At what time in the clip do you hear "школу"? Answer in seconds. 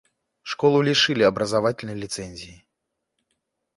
0.41-0.81